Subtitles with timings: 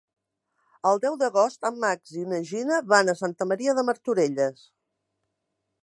[0.91, 4.69] El deu d'agost en Max i na Gina van a Santa Maria de Martorelles.